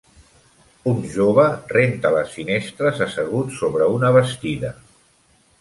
Un 0.91 1.03
jove 1.15 1.45
renta 1.75 2.13
les 2.17 2.33
finestres 2.39 3.05
assegut 3.07 3.55
sobre 3.61 3.93
una 3.99 4.13
bastida. 4.17 4.77